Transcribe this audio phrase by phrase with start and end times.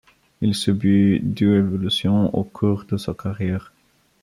[0.41, 3.71] Il subit deux évolutions au cours de sa carrière.